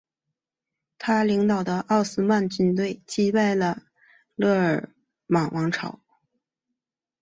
[0.97, 3.83] 他领导奥斯曼军队击败了
[4.35, 4.89] 尕勒
[5.27, 5.99] 莽王朝。